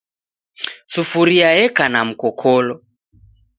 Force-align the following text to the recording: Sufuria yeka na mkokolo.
Sufuria 0.93 1.49
yeka 1.57 1.85
na 1.93 2.01
mkokolo. 2.09 2.75